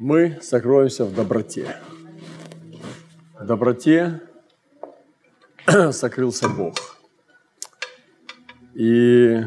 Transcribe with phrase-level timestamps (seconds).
[0.00, 1.76] Мы сокроемся в доброте.
[3.38, 4.22] В доброте
[5.92, 6.74] сокрылся Бог.
[8.72, 9.42] И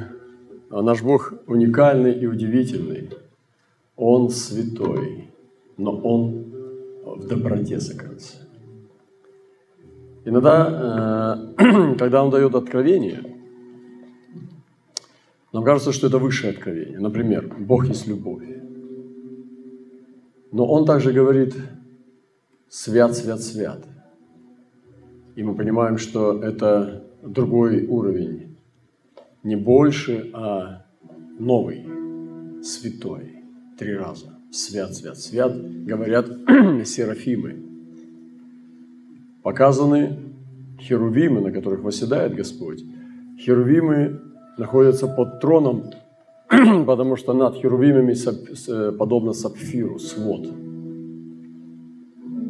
[0.69, 3.09] наш Бог уникальный и удивительный.
[3.95, 5.31] Он святой,
[5.77, 6.45] но Он
[7.03, 8.47] в доброте сокрылся.
[10.23, 13.23] Иногда, э, когда Он дает откровение,
[15.51, 16.99] нам кажется, что это высшее откровение.
[16.99, 18.62] Например, Бог есть любовь.
[20.53, 21.55] Но Он также говорит
[22.69, 23.83] «свят, свят, свят».
[25.35, 28.55] И мы понимаем, что это другой уровень.
[29.41, 30.85] Не больше, а
[31.39, 33.43] новый, святой.
[33.79, 34.37] Три раза.
[34.51, 35.53] Свят, свят, свят.
[35.85, 36.27] Говорят
[36.85, 37.55] серафимы.
[39.41, 40.19] Показаны
[40.79, 42.83] херувимы, на которых восседает Господь.
[43.39, 44.21] Херувимы
[44.59, 45.85] находятся под троном,
[46.85, 48.15] потому что над херувимами
[48.97, 50.47] подобно сапфиру, свод.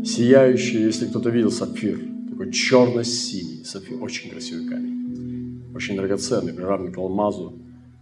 [0.04, 6.98] Сияющий, если кто-то видел сапфир, такой черно-синий сапфир, очень красивый камень, очень драгоценный, приравнен к
[6.98, 7.54] алмазу,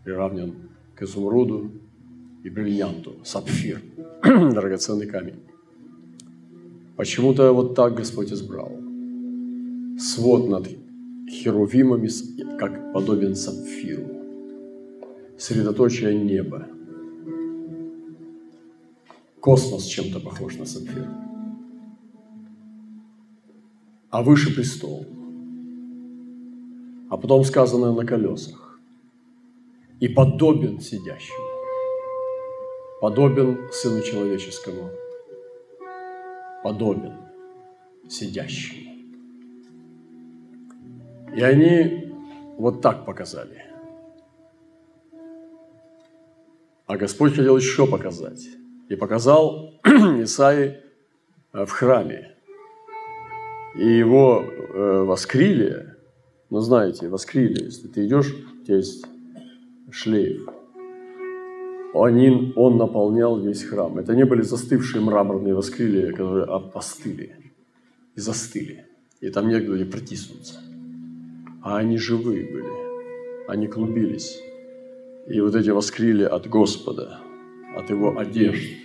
[0.03, 0.53] приравнен
[0.95, 1.72] к изумруду
[2.44, 3.81] и бриллианту, сапфир,
[4.23, 5.39] драгоценный камень.
[6.98, 8.72] Почему-то вот так Господь избрал.
[10.00, 10.67] Свод над
[11.30, 12.09] херувимами,
[12.58, 14.20] как подобен сапфиру.
[15.42, 16.67] Средоточие неба.
[19.39, 21.08] Космос чем-то похож на сапфир.
[24.11, 25.03] А выше престол.
[27.09, 28.80] А потом сказано на колесах.
[30.00, 31.48] И подобен сидящему.
[33.02, 34.92] Подобен Сыну Человеческому.
[36.64, 37.17] Подобен
[38.08, 38.92] сидящему.
[41.36, 42.14] И они
[42.59, 43.70] вот так показали.
[46.88, 48.48] А Господь хотел еще показать.
[48.90, 50.80] И показал Исаи
[51.54, 52.36] э, в храме.
[53.76, 55.96] И его э, воскрили,
[56.50, 59.05] ну знаете, воскрили, если ты идешь, у тебя есть
[59.92, 60.48] шлейф.
[61.94, 63.98] Они, он наполнял весь храм.
[63.98, 67.36] Это не были застывшие мраморные воскрилия, которые опостыли
[68.16, 68.86] и застыли.
[69.20, 70.60] И там негде протиснуться
[71.61, 74.42] а они живые были, они клубились.
[75.27, 77.20] И вот эти воскрили от Господа,
[77.76, 78.77] от Его одежды.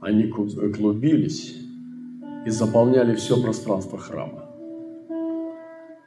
[0.00, 1.56] Они клубились
[2.46, 4.46] и заполняли все пространство храма.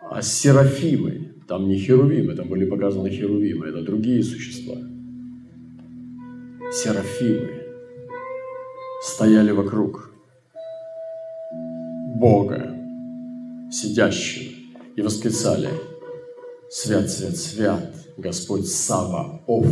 [0.10, 4.76] А серафимы, там не херувимы, там были показаны херувимы, это другие существа.
[6.72, 7.50] Серафимы
[9.02, 10.12] стояли вокруг
[12.16, 12.76] Бога,
[13.72, 14.54] сидящего
[14.96, 15.70] и восклицали
[16.76, 19.68] «Свят, свят, свят, Господь Саваоф»,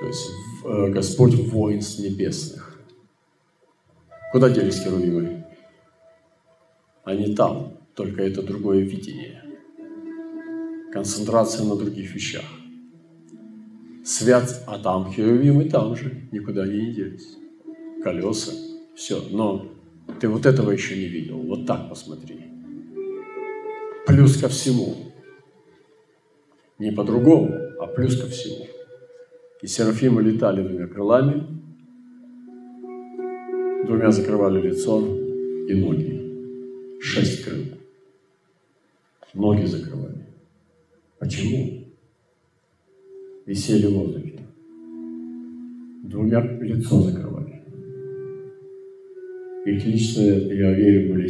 [0.00, 0.28] то есть
[0.64, 2.80] э, Господь воинств небесных.
[4.32, 5.46] Куда делись херувимы?
[7.04, 9.40] Они там, только это другое видение.
[10.92, 12.44] Концентрация на других вещах.
[14.04, 17.36] Свят, а там херувимы там же, никуда не делись.
[18.02, 18.50] Колеса,
[18.96, 19.22] все.
[19.30, 19.68] Но
[20.20, 21.38] ты вот этого еще не видел.
[21.38, 22.46] Вот так посмотри
[24.06, 25.12] плюс ко всему.
[26.78, 28.66] Не по-другому, а плюс ко всему.
[29.62, 31.46] И серафимы летали двумя крылами,
[33.86, 35.00] двумя закрывали лицо
[35.68, 37.00] и ноги.
[37.00, 37.64] Шесть крыл.
[39.32, 40.26] Ноги закрывали.
[41.18, 41.84] Почему?
[43.46, 44.40] Висели в воздухе.
[46.04, 47.62] Двумя лицо закрывали.
[49.64, 51.28] Их личные, я верю, были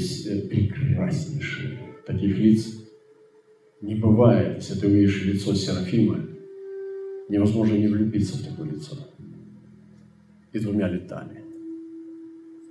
[0.48, 2.75] прекраснейшие таких лиц
[3.80, 4.56] не бывает.
[4.56, 6.24] Если ты увидишь лицо Серафима,
[7.28, 8.96] невозможно не влюбиться в такое лицо.
[10.52, 11.42] И двумя летами.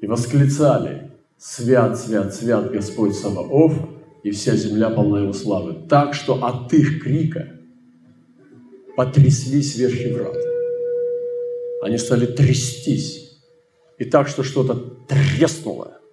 [0.02, 3.90] И восклицали, свят, свят, свят Господь Саваоф,
[4.24, 5.76] и вся земля полна его славы.
[5.88, 7.60] Так что от их крика
[8.96, 10.38] потряслись верхи врат.
[11.84, 13.40] Они стали трястись.
[14.00, 14.76] И так, что что-то
[15.08, 15.92] треснуло–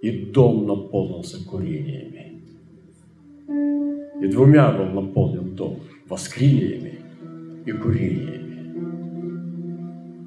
[0.00, 2.42] и дом наполнился курениями.
[4.20, 6.98] И двумя был наполнен дом– воскрениями
[7.64, 8.40] и курениями.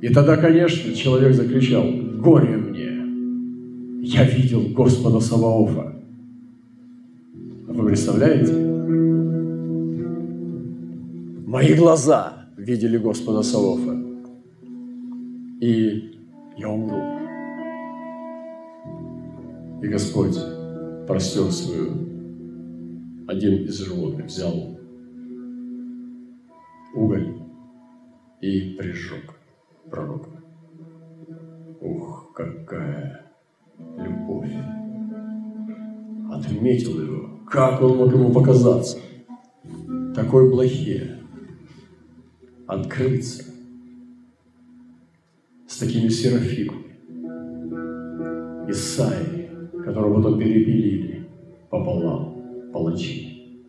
[0.01, 1.83] И тогда, конечно, человек закричал
[2.19, 4.03] «Горе мне!
[4.05, 5.93] Я видел Господа Саваофа!»
[7.67, 8.53] Вы представляете?
[11.47, 13.97] Мои глаза видели Господа Саваофа.
[15.59, 16.19] И
[16.57, 17.01] я умру.
[19.81, 20.37] И Господь
[21.07, 22.12] простер свою,
[23.33, 24.77] один из животных взял
[26.93, 27.39] уголь
[28.41, 29.33] и прижег
[29.89, 30.29] пророка.
[32.35, 33.31] какая
[33.97, 34.53] любовь!
[36.31, 38.97] Отметил его, как он мог ему показаться,
[40.15, 41.19] такой плохие,
[42.67, 43.43] открыться.
[45.67, 46.97] С такими серафимами,
[48.69, 49.49] Исаи,
[49.83, 51.27] которого потом перепилили
[51.71, 52.32] пополам,
[52.73, 53.61] палачи,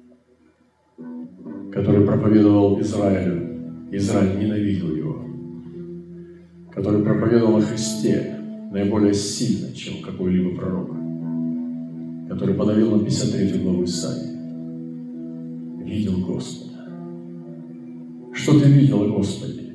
[1.70, 5.24] который проповедовал Израилю, Израиль ненавидел его,
[6.72, 8.40] который проповедовал о Христе
[8.72, 10.88] наиболее сильно, чем какой-либо пророк,
[12.28, 14.34] который подавил на 53 главу Исаии,
[15.84, 16.88] видел Господа.
[18.32, 19.74] Что ты видел о Господе?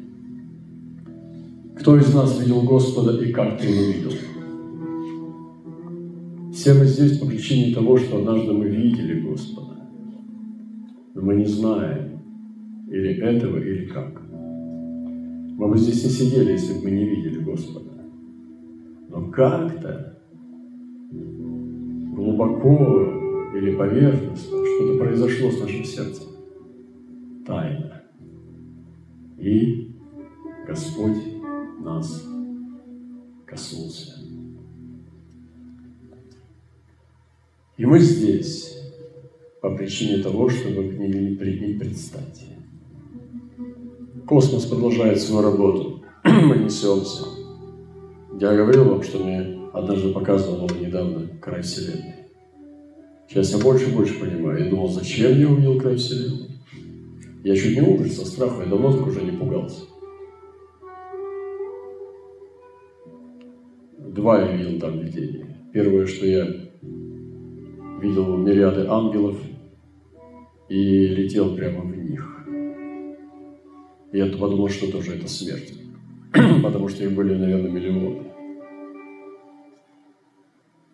[1.80, 4.12] Кто из нас видел Господа и как ты его видел?
[6.70, 9.90] Все мы здесь по причине того, что однажды мы видели Господа.
[11.16, 12.20] Но мы не знаем,
[12.88, 14.22] или этого, или как.
[14.22, 17.90] Мы бы здесь не сидели, если бы мы не видели Господа.
[19.10, 20.22] Но как-то
[22.14, 23.14] глубоко
[23.56, 26.28] или поверхностно что-то произошло с нашим сердцем.
[27.48, 28.04] Тайна.
[29.40, 29.96] И
[30.68, 31.18] Господь
[31.80, 32.30] нас
[33.48, 34.39] коснулся.
[37.80, 38.78] И мы здесь
[39.62, 42.46] по причине того, чтобы к ней пред ней предстать.
[44.28, 46.04] Космос продолжает свою работу.
[46.26, 47.24] мы несемся.
[48.38, 52.16] Я говорил вам, что мне однажды показывал вам недавно край Вселенной.
[53.30, 54.66] Сейчас я больше и больше понимаю.
[54.66, 56.50] Я думал, зачем я увидел край Вселенной?
[57.46, 59.86] Я чуть не умер со страха, я давно так уже не пугался.
[63.98, 65.70] Два я видел там видения.
[65.72, 66.69] Первое, что я
[68.00, 69.38] видел мириады ангелов
[70.70, 72.46] и летел прямо в них.
[74.12, 75.74] Я подумал, что тоже это смерть,
[76.64, 78.24] потому что их были, наверное, миллионы.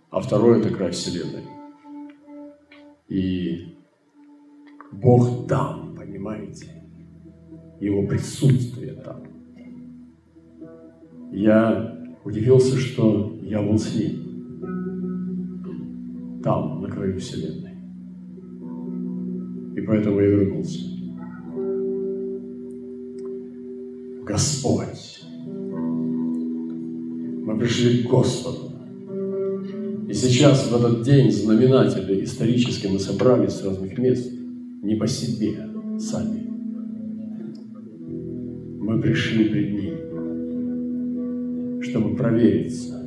[0.10, 1.44] А второе– это край Вселенной.
[3.10, 3.76] И
[4.92, 6.84] Бог там, понимаете?
[7.80, 9.24] Его присутствие там.
[11.32, 14.25] Я удивился, что я был с ним
[16.46, 17.74] там, на краю Вселенной.
[19.76, 20.80] И поэтому я вернулся.
[24.24, 25.24] Господь.
[27.48, 28.74] Мы пришли к Господу.
[30.08, 34.32] И сейчас, в этот день знаменательный, исторически, мы собрались с разных мест,
[34.84, 35.68] не по себе,
[35.98, 36.44] сами.
[38.82, 39.96] Мы пришли пред Ним,
[41.82, 43.02] чтобы провериться,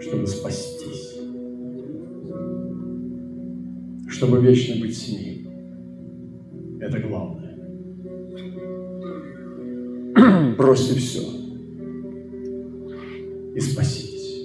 [0.00, 1.09] чтобы спастись.
[4.20, 5.48] Чтобы вечно быть с Ним.
[6.78, 7.56] Это главное.
[10.58, 11.22] Бросьте все
[13.54, 14.42] и спаситесь.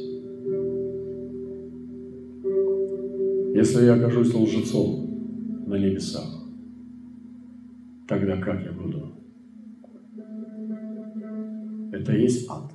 [3.54, 6.48] Если я окажусь лжецом на небесах,
[8.08, 9.12] тогда как я буду?
[11.92, 12.72] Это и есть ад.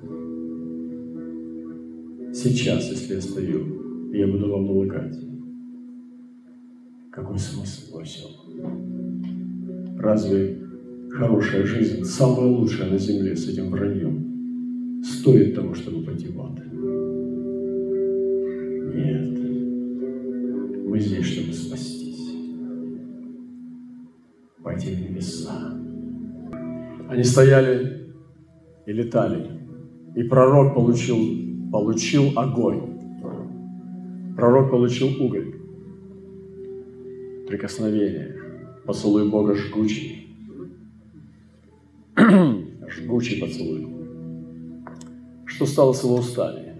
[2.34, 5.30] Сейчас, если я стою, я буду вам намыкать.
[7.20, 8.30] Какой смысл во всем?
[9.98, 10.58] Разве
[11.10, 16.58] хорошая жизнь, самая лучшая на земле с этим враньем, стоит того, чтобы пойти в ад?
[18.94, 19.38] Нет.
[20.88, 22.36] Мы здесь, чтобы спастись.
[24.62, 25.74] Пойти в небеса.
[27.10, 28.14] Они стояли
[28.86, 29.46] и летали.
[30.16, 31.18] И пророк получил,
[31.70, 32.98] получил огонь.
[34.36, 35.59] Пророк получил уголь
[37.50, 38.40] прикосновение,
[38.86, 40.36] поцелуй Бога жгучий,
[42.16, 43.88] жгучий поцелуй.
[45.46, 46.76] Что стало с его устами?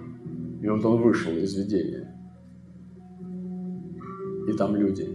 [0.63, 2.15] И вот он вышел из видения.
[4.49, 5.09] И там люди.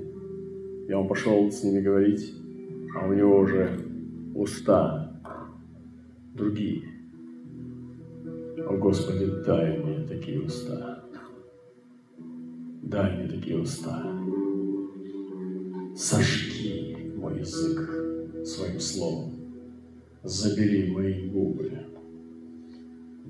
[0.90, 2.34] И он пошел с ними говорить,
[2.94, 3.80] а у него уже
[4.36, 5.22] уста
[6.34, 6.84] другие.
[8.68, 11.02] О Господи, дай мне такие уста.
[12.84, 14.04] Дай мне такие уста
[15.96, 19.32] сожги мой язык своим словом,
[20.24, 21.72] забери мои губы,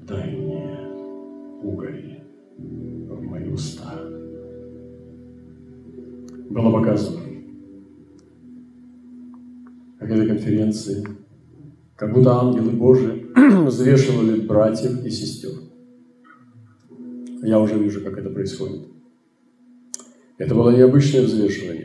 [0.07, 0.79] дай мне
[1.61, 2.19] уголь
[2.57, 4.01] в мои уста.
[6.49, 7.21] Было показано,
[9.99, 11.05] как этой конференции,
[11.95, 13.27] как будто ангелы Божии
[13.67, 15.51] взвешивали братьев и сестер.
[17.43, 18.87] Я уже вижу, как это происходит.
[20.39, 21.84] Это было необычное взвешивание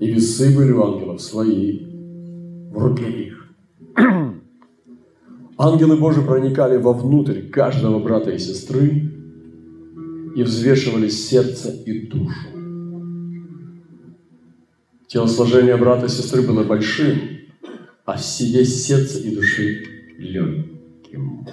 [0.00, 1.80] и весы были у ангелов свои,
[2.70, 3.54] в руке их.
[5.58, 9.10] Ангелы Божии проникали вовнутрь каждого брата и сестры
[10.34, 12.48] и взвешивали сердце и душу.
[15.06, 17.18] Телосложение брата и сестры было большим,
[18.04, 19.84] а весь сердце и души
[20.18, 21.46] легким.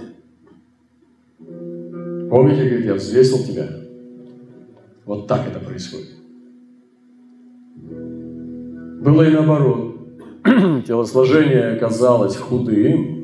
[2.30, 3.70] Помните, говорит, я взвесил тебя?
[5.06, 6.21] Вот так это происходит.
[9.02, 9.96] Было и наоборот.
[10.86, 13.18] Телосложение оказалось худым,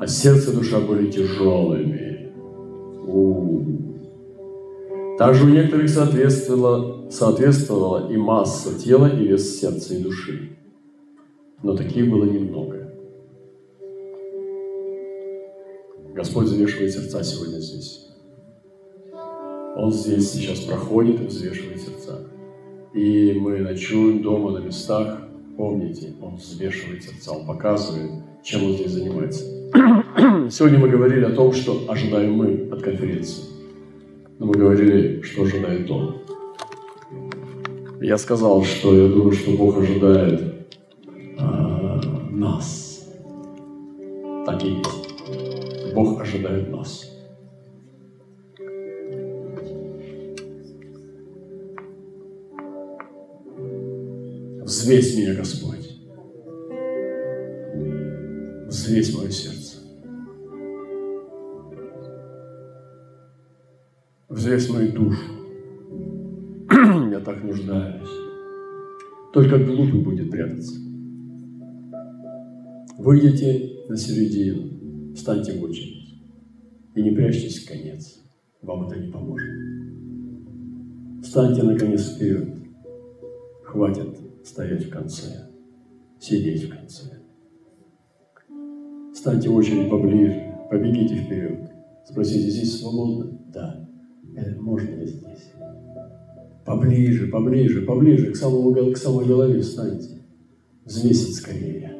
[0.00, 2.32] а сердце и душа были тяжелыми.
[3.06, 3.96] У-у-у.
[5.16, 10.56] Также у некоторых соответствовала, соответствовала и масса тела, и вес сердца и души.
[11.62, 12.92] Но таких было немного.
[16.16, 18.08] Господь взвешивает сердца сегодня здесь.
[19.76, 22.26] Он здесь сейчас проходит и взвешивает сердца.
[22.96, 25.20] И мы ночуем дома на местах.
[25.58, 28.10] Помните, Он взвешивает сердца, Он показывает,
[28.42, 29.44] чем Он здесь занимается.
[30.50, 33.44] Сегодня мы говорили о том, что ожидаем мы от конференции.
[34.38, 36.22] Но мы говорили, что ожидает Он.
[38.00, 40.66] Я сказал, что я думаю, что Бог ожидает
[41.38, 42.00] а,
[42.30, 43.12] нас.
[44.46, 45.94] Так и есть.
[45.94, 47.15] Бог ожидает нас.
[54.66, 55.88] Взвесь меня, Господь.
[58.66, 59.76] Взвесь мое сердце.
[64.28, 65.22] Взвесь мою душу.
[67.12, 68.10] Я так нуждаюсь.
[69.32, 70.74] Только глупый будет прятаться.
[72.98, 76.24] Выйдите на середину, встаньте в очередь
[76.96, 78.20] и не прячьтесь в конец.
[78.62, 79.48] Вам это не поможет.
[81.22, 82.48] Встаньте наконец вперед.
[83.62, 85.48] Хватит стоять в конце,
[86.20, 87.02] сидеть в конце.
[89.12, 91.70] Станьте в очередь поближе, побегите вперед.
[92.04, 93.38] Спросите, здесь свободно?
[93.52, 93.88] Да.
[94.36, 95.52] Это можно ли здесь?
[96.64, 100.22] Поближе, поближе, поближе, к, самому, к самой голове встаньте.
[100.84, 101.92] Взвесить скорее.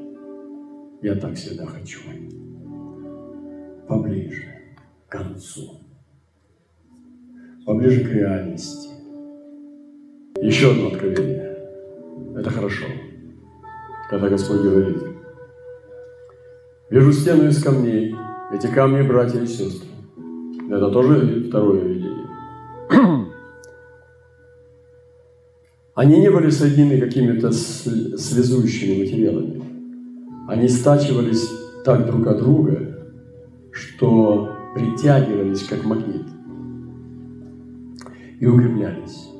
[1.02, 2.00] Я так всегда хочу.
[3.88, 4.44] Поближе,
[5.08, 5.80] к концу.
[7.64, 8.90] Поближе к реальности.
[10.40, 11.55] Еще одно откровение.
[12.36, 12.84] Это хорошо.
[14.10, 15.02] Когда Господь говорит,
[16.90, 18.14] вижу стену из камней,
[18.52, 19.88] эти камни братья и сестры.
[20.70, 22.26] Это тоже второе видение.
[25.94, 29.62] Они не были соединены какими-то связующими материалами.
[30.48, 31.48] Они стачивались
[31.84, 33.10] так друг от друга,
[33.72, 36.26] что притягивались как магнит
[38.38, 39.35] и укреплялись.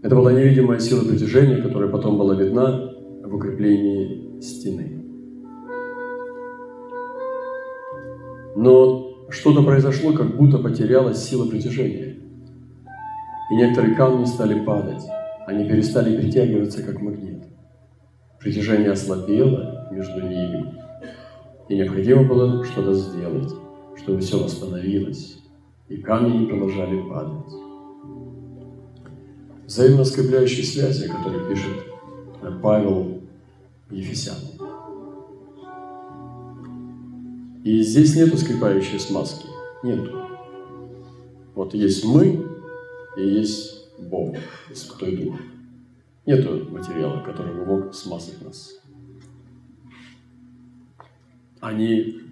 [0.00, 2.92] Это была невидимая сила притяжения, которая потом была видна
[3.24, 5.02] в укреплении стены.
[8.54, 12.16] Но что-то произошло, как будто потерялась сила притяжения.
[13.50, 15.02] И некоторые камни стали падать.
[15.46, 17.42] Они перестали притягиваться, как магнит.
[18.38, 20.74] Притяжение ослабело между ними.
[21.68, 23.52] И необходимо было что-то сделать,
[23.96, 25.42] чтобы все восстановилось.
[25.88, 27.67] И камни не продолжали падать
[29.68, 31.74] взаимно скрепляющей связи, о которой пишет
[32.62, 33.20] Павел
[33.90, 34.38] Ефесян.
[37.64, 39.46] И здесь нету скрепающей смазки.
[39.82, 40.26] Нету.
[41.54, 42.46] Вот есть мы
[43.18, 44.36] и есть Бог,
[44.74, 45.36] Святой Дух.
[46.24, 48.80] Нету материала, который бы мог смазать нас.
[51.60, 52.22] Они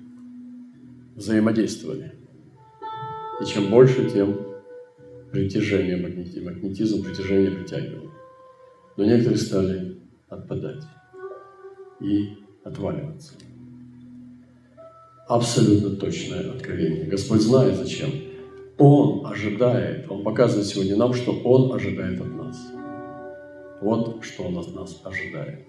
[1.14, 2.14] взаимодействовали.
[3.42, 4.45] И чем больше, тем
[5.36, 8.10] притяжение, магнетизм, магнетизм притяжение притягивал.
[8.96, 10.82] Но некоторые стали отпадать
[12.00, 12.30] и
[12.64, 13.34] отваливаться.
[15.28, 17.04] Абсолютно точное откровение.
[17.04, 18.10] Господь знает зачем.
[18.78, 22.72] Он ожидает, Он показывает сегодня нам, что Он ожидает от нас.
[23.82, 25.66] Вот что Он от нас ожидает.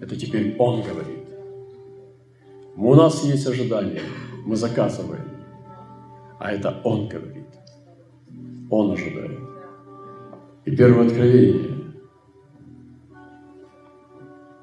[0.00, 1.28] Это теперь Он говорит.
[2.76, 4.00] У нас есть ожидание,
[4.46, 5.28] мы заказываем,
[6.38, 7.39] а это Он говорит.
[8.70, 9.40] Он ожидает.
[10.64, 11.76] И первое откровение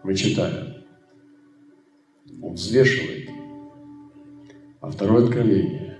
[0.01, 0.85] мы читаем.
[2.41, 3.29] Он взвешивает.
[4.79, 5.97] А второе откровение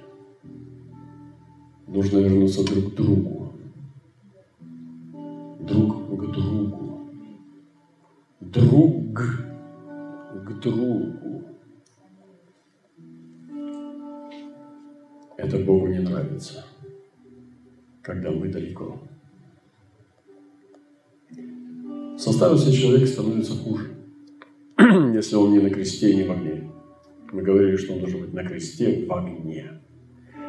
[1.85, 3.51] нужно вернуться друг к другу.
[5.59, 7.09] Друг к другу.
[8.39, 9.17] Друг
[10.45, 11.43] к другу.
[15.35, 16.63] Это Богу не нравится
[18.07, 18.97] когда мы далеко.
[21.29, 23.91] В составе человек становится хуже,
[25.13, 26.71] если он не на кресте и не в огне.
[27.33, 29.81] Мы говорили, что он должен быть на кресте в огне.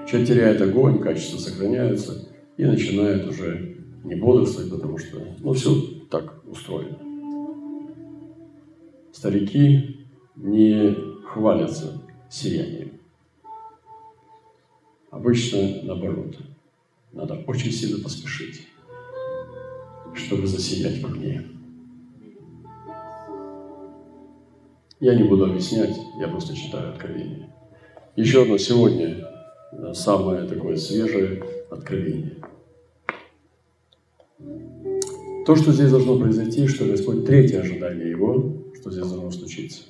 [0.07, 5.75] Человек теряет огонь, качества сохраняются и начинает уже не бодрствовать, потому что, ну, все
[6.09, 6.97] так устроено.
[9.11, 12.01] Старики не хвалятся
[12.31, 12.93] сиянием.
[15.11, 16.37] Обычно наоборот.
[17.19, 18.69] Надо очень сильно поспешить,
[20.15, 21.49] чтобы засиять в огне.
[25.01, 27.53] Я не буду объяснять, я просто читаю откровение.
[28.15, 29.27] Еще одно сегодня
[29.95, 32.37] самое такое свежее откровение.
[35.45, 39.83] То, что здесь должно произойти, что Господь третье ожидание Его, что здесь должно случиться.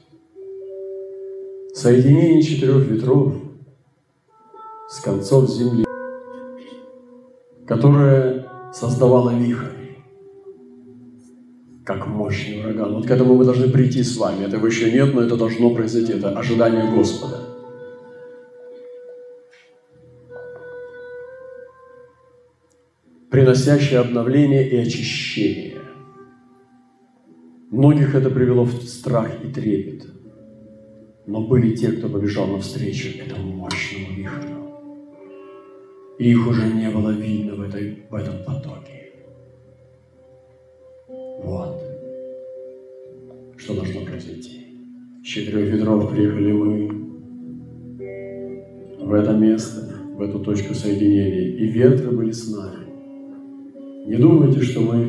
[1.75, 3.35] Соединение четырех ветров
[4.89, 5.88] с концов земли,
[7.69, 9.67] которое создавало вихрь,
[11.85, 12.95] как мощный ураган.
[12.95, 14.47] Вот к этому мы должны прийти с вами.
[14.47, 16.15] Этого еще нет, но это должно произойти.
[16.15, 17.45] Это ожидание Господа.
[23.31, 25.83] приносящее обновление и очищение.
[27.71, 30.07] Многих это привело в страх и трепет.
[31.27, 34.58] Но были те, кто побежал навстречу этому мощному вихрю.
[36.19, 39.13] И их уже не было видно в, этой, в этом потоке.
[41.09, 41.81] Вот.
[43.57, 44.67] Что должно произойти.
[45.23, 46.89] С четырех ветров приехали мы
[49.01, 51.57] в это место, в эту точку соединения.
[51.57, 52.87] И ветры были с нами.
[54.09, 55.07] Не думайте, что мы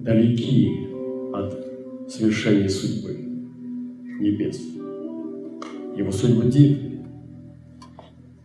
[0.00, 0.86] далеки
[1.34, 3.14] от совершения судьбы
[4.20, 4.58] небес.
[5.96, 7.04] Его судьба дивная.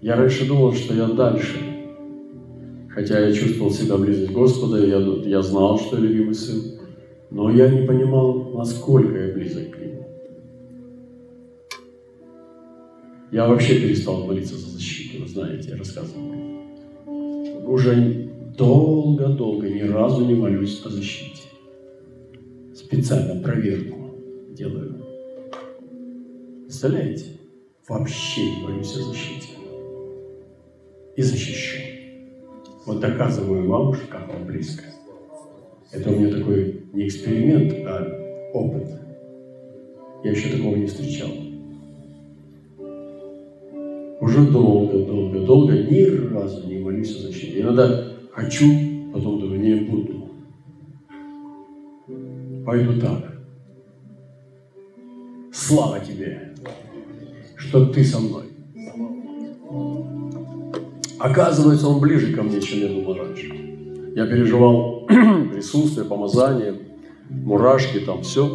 [0.01, 1.68] Я раньше думал, что я дальше.
[2.99, 6.81] Хотя я чувствовал себя близость Господа, я, я знал, что я любимый сын.
[7.31, 10.05] Но я не понимал, насколько я близок к Нему.
[13.31, 16.35] Я вообще перестал молиться за защиту, вы знаете, я рассказывал.
[17.65, 21.43] Уже долго-долго ни разу не молюсь о защите.
[22.75, 24.13] Специально проверку
[24.49, 25.05] делаю.
[26.63, 27.27] Представляете?
[27.87, 29.47] Вообще не молюсь о защите.
[31.15, 31.98] И защищу.
[32.85, 34.83] Вот доказываю вам, как вам близко.
[35.91, 38.87] Это у меня такой не эксперимент, а опыт.
[40.23, 41.29] Я еще такого не встречал.
[44.21, 47.61] Уже долго, долго, долго ни разу не молюсь о защите.
[47.61, 48.65] Иногда хочу,
[49.13, 50.29] потом думаю, не буду.
[52.65, 53.39] Пойду так.
[55.51, 56.53] Слава тебе,
[57.55, 58.48] что ты со мной.
[61.19, 63.47] Оказывается, он ближе ко мне, чем я думал раньше.
[64.15, 66.75] Я переживал присутствие, помазание,
[67.29, 68.49] мурашки, там все.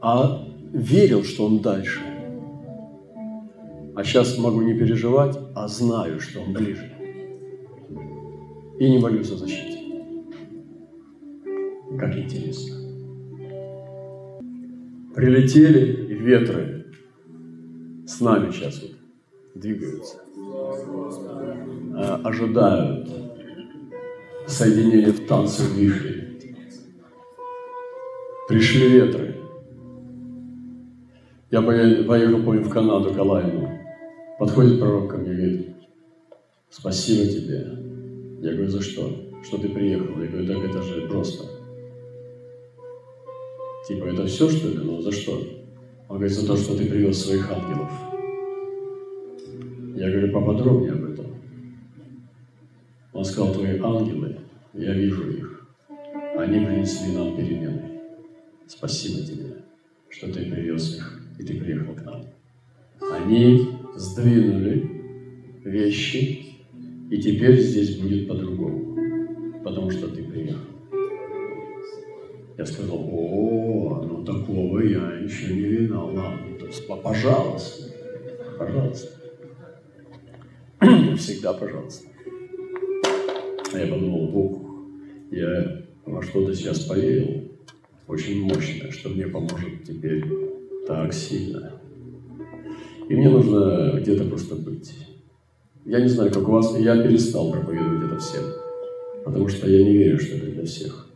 [0.00, 2.00] А верил, что он дальше.
[3.96, 6.90] А сейчас могу не переживать, а знаю, что он ближе
[8.78, 9.78] и не молюсь о защите.
[11.98, 12.76] Как интересно.
[15.14, 16.86] Прилетели ветры
[18.06, 18.90] с нами сейчас вот
[19.54, 20.23] двигаются,
[22.24, 23.08] ожидают
[24.46, 26.38] соединения в танце в вихре.
[28.48, 29.36] Пришли ветры.
[31.50, 33.78] Я поехал, помню, в Канаду, Калайну.
[34.38, 35.68] Подходит пророк ко мне и говорит,
[36.68, 37.68] спасибо тебе,
[38.40, 39.10] я говорю, за что?
[39.44, 40.20] Что ты приехал?
[40.20, 41.44] Я говорю, так это же просто.
[43.86, 44.78] Типа, это все, что ли?
[44.78, 45.40] Ну, за что?
[46.08, 47.92] Он говорит, за то, что ты привез своих ангелов.
[49.94, 51.26] Я говорю, поподробнее об этом.
[53.12, 54.38] Он сказал, твои ангелы,
[54.72, 55.68] я вижу их.
[56.36, 58.00] Они принесли нам перемены.
[58.66, 59.54] Спасибо тебе,
[60.08, 62.24] что ты привез их, и ты приехал к нам.
[63.12, 64.90] Они сдвинули
[65.64, 66.56] вещи,
[67.10, 68.98] и теперь здесь будет по-другому,
[69.62, 70.74] потому что ты приехал.
[72.58, 76.12] Я сказал, о, ну такого я еще не видал.
[76.12, 77.94] Ладно, есть, пожалуйста,
[81.16, 82.08] Всегда пожалуйста.
[83.72, 84.62] А я подумал, Бог,
[85.30, 87.50] я во что-то сейчас поверил,
[88.06, 90.24] очень мощное, что мне поможет теперь
[90.86, 91.72] так сильно.
[93.08, 94.94] И мне нужно где-то просто быть.
[95.84, 98.44] Я не знаю, как у вас, я перестал проповедовать это всем,
[99.24, 101.08] потому что я не верю, что это для всех.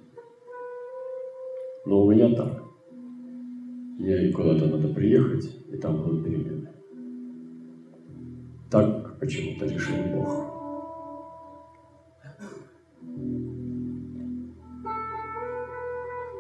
[1.87, 2.63] Но у меня так.
[3.99, 6.69] Мне куда-то надо приехать, и там будут перемены.
[8.71, 10.59] Так почему-то решил Бог.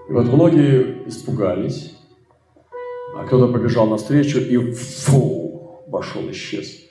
[0.08, 1.94] И вот многие испугались,
[3.14, 6.84] А кто-то побежал навстречу и фу, вошел, исчез.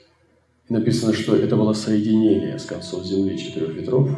[0.68, 4.10] И написано, что это было соединение с концов земли четырех ветров.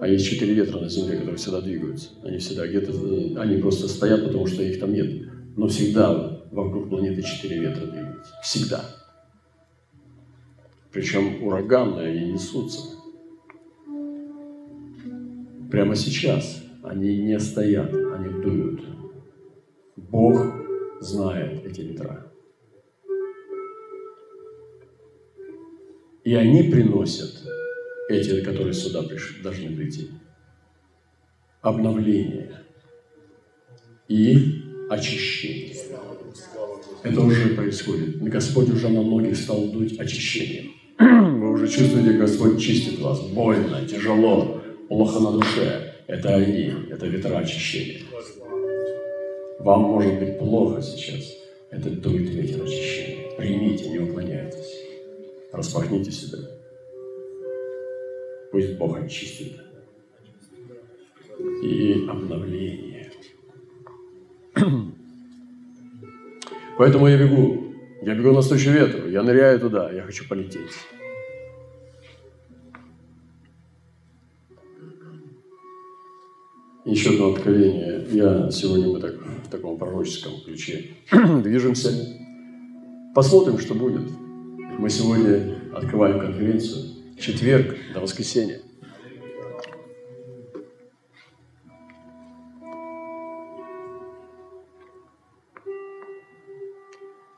[0.00, 2.10] А есть четыре ветра на земле, которые всегда двигаются.
[2.22, 2.92] Они всегда где-то,
[3.40, 5.28] они просто стоят, потому что их там нет.
[5.56, 8.32] Но всегда вокруг планеты четыре ветра двигаются.
[8.42, 8.84] Всегда.
[10.92, 12.98] Причем ураганные они несутся.
[15.70, 18.84] Прямо сейчас они не стоят, они дуют.
[19.96, 20.54] Бог
[21.00, 22.30] знает эти ветра.
[26.24, 27.42] И они приносят,
[28.08, 30.10] эти, которые сюда пришли, должны прийти,
[31.62, 32.64] обновление
[34.08, 35.74] и очищение.
[37.02, 38.22] Это уже происходит.
[38.22, 40.81] Господь уже на многих стал дуть очищением.
[41.38, 43.20] Вы уже чувствуете, Господь чистит вас.
[43.22, 45.94] Больно, тяжело, плохо на душе.
[46.06, 48.02] Это они, это ветра очищения.
[49.58, 51.38] Вам может быть плохо сейчас.
[51.70, 53.36] Это дует ветер очищения.
[53.36, 54.84] Примите, не уклоняйтесь.
[55.52, 56.38] Распахните себя.
[58.52, 59.54] Пусть Бог очистит.
[61.64, 63.10] И обновление.
[66.78, 67.61] Поэтому я бегу.
[68.02, 69.08] Я бегу навстречу ветру.
[69.08, 69.92] Я ныряю туда.
[69.92, 70.72] Я хочу полететь.
[76.84, 78.04] Еще одно откровение.
[78.10, 81.90] Я сегодня мы так в таком пророческом ключе движемся.
[83.14, 84.10] Посмотрим, что будет.
[84.78, 86.86] Мы сегодня открываем конференцию.
[87.20, 88.62] Четверг до воскресенья.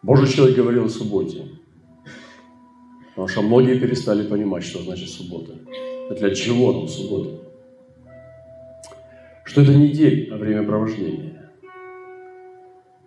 [0.05, 1.49] Божий человек говорил о субботе.
[3.09, 5.55] Потому что многие перестали понимать, что значит суббота.
[6.11, 7.31] Для чего нам суббота?
[9.45, 11.51] Что это не день, а время провождения.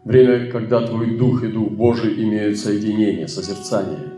[0.06, 4.14] Время, когда твой дух и дух Божий имеют соединение, созерцание.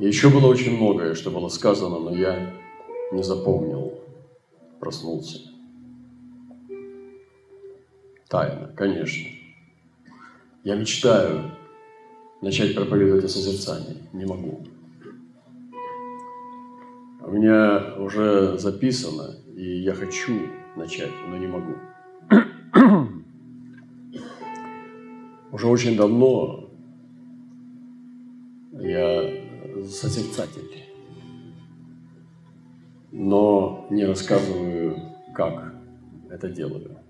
[0.00, 2.54] И еще было очень многое, что было сказано, но я
[3.12, 4.00] не запомнил,
[4.80, 5.38] проснулся.
[8.28, 9.33] Тайна, конечно.
[10.64, 11.50] Я мечтаю
[12.40, 13.98] начать проповедовать о созерцании.
[14.14, 14.64] Не могу.
[17.20, 20.32] У меня уже записано, и я хочу
[20.74, 21.74] начать, но не могу.
[25.52, 26.70] Уже очень давно
[28.72, 29.30] я
[29.84, 30.70] созерцатель,
[33.12, 34.96] но не рассказываю,
[35.34, 35.74] как
[36.30, 37.03] это делаю.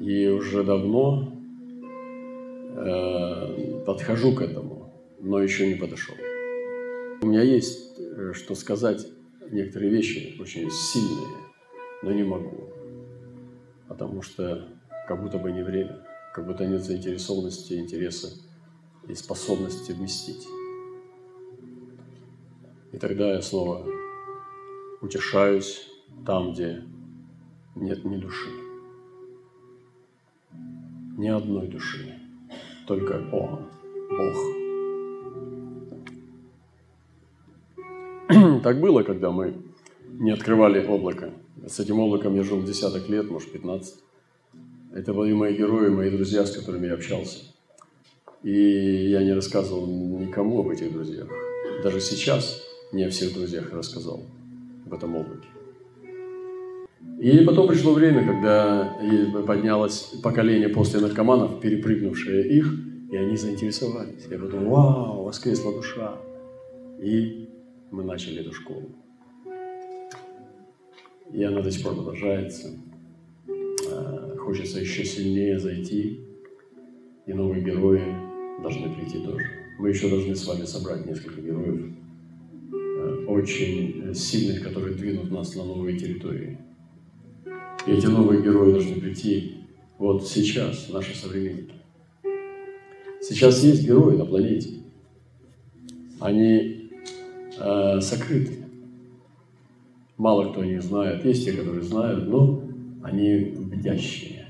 [0.00, 1.32] И уже давно
[2.76, 6.14] э, подхожу к этому, но еще не подошел.
[7.22, 9.06] У меня есть э, что сказать,
[9.50, 11.36] некоторые вещи очень сильные,
[12.02, 12.68] но не могу,
[13.88, 14.68] потому что
[15.08, 16.04] как будто бы не время,
[16.34, 18.28] как будто нет заинтересованности, интереса
[19.08, 20.46] и способности вместить.
[22.92, 23.86] И тогда я снова
[25.00, 25.88] утешаюсь
[26.24, 26.82] там, где
[27.74, 28.65] нет ни души.
[31.16, 32.14] Ни одной души,
[32.86, 33.70] только Он,
[34.10, 34.36] Бог.
[38.62, 39.54] Так было, когда мы
[40.18, 41.32] не открывали облако.
[41.66, 43.94] С этим облаком я жил десяток лет, может, 15.
[44.94, 47.44] Это были мои герои, мои друзья, с которыми я общался.
[48.42, 51.28] И я не рассказывал никому об этих друзьях.
[51.82, 54.20] Даже сейчас не о всех друзьях рассказал
[54.84, 55.48] об этом облаке.
[57.18, 58.98] И потом пришло время, когда
[59.46, 62.72] поднялось поколение после наркоманов, перепрыгнувшее их,
[63.10, 64.26] и они заинтересовались.
[64.30, 66.18] Я подумал, вау, воскресла душа.
[67.00, 67.48] И
[67.90, 68.90] мы начали эту школу.
[71.32, 72.68] И она до сих пор продолжается.
[73.90, 76.20] А, хочется еще сильнее зайти,
[77.26, 78.02] и новые герои
[78.62, 79.46] должны прийти тоже.
[79.78, 81.92] Мы еще должны с вами собрать несколько героев,
[82.72, 86.58] э, очень сильных, которые двинут нас на новые территории.
[87.86, 89.58] И эти новые герои должны прийти
[89.98, 91.74] вот сейчас, наши современники.
[93.20, 94.80] Сейчас есть герои на планете.
[96.18, 96.90] Они
[97.58, 98.58] э, сокрыты.
[100.16, 101.24] Мало кто о них знает.
[101.24, 102.62] Есть те, которые знают, но
[103.02, 104.46] они бдящие.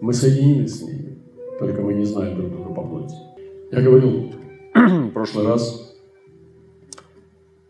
[0.00, 1.18] Мы соединены с ними,
[1.58, 3.14] только мы не знаем друг друга по плоти.
[3.72, 4.32] Я говорил
[4.74, 5.93] в прошлый раз,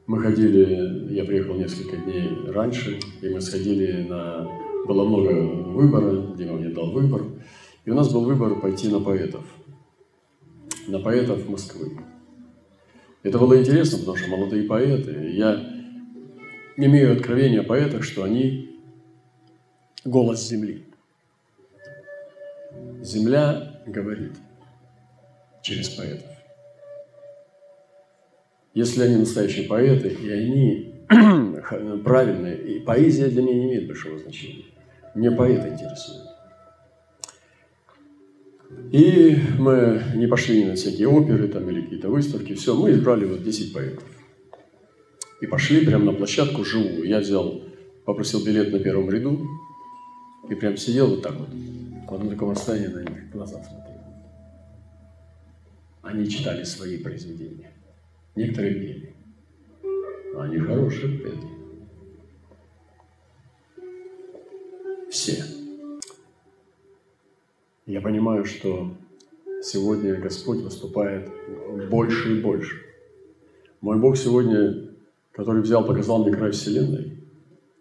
[0.06, 4.48] мы ходили, я приехал несколько дней раньше, и мы сходили на...
[4.86, 7.22] Было много выбора, Дима мне дал выбор,
[7.86, 9.44] и у нас был выбор пойти на поэтов,
[10.88, 11.98] на поэтов Москвы.
[13.22, 15.30] Это было интересно, потому что молодые поэты.
[15.32, 15.66] Я
[16.76, 17.64] имею откровение о
[18.02, 18.78] что они
[20.04, 20.84] голос земли.
[23.00, 24.32] Земля говорит
[25.62, 26.33] через поэтов.
[28.74, 30.94] Если они настоящие поэты, и они
[32.04, 34.64] правильные, и поэзия для меня не имеет большого значения.
[35.14, 36.24] Мне поэты интересуют.
[38.90, 43.44] И мы не пошли на всякие оперы там, или какие-то выставки, все, мы избрали вот
[43.44, 44.04] 10 поэтов.
[45.40, 47.04] И пошли прямо на площадку живую.
[47.04, 47.62] Я взял,
[48.04, 49.46] попросил билет на первом ряду,
[50.48, 54.00] и прям сидел вот так вот, в одном таком расстоянии на них глаза смотрел.
[56.02, 57.73] Они читали свои произведения.
[58.36, 59.14] Некоторые пели.
[60.36, 61.54] Они хорошие пели.
[65.08, 65.44] Все.
[67.86, 68.96] Я понимаю, что
[69.62, 71.30] сегодня Господь выступает
[71.88, 72.80] больше и больше.
[73.80, 74.90] Мой Бог сегодня,
[75.30, 77.18] который взял, показал мне край Вселенной,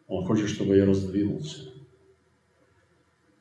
[0.08, 1.72] Он хочет, чтобы я раздвинулся.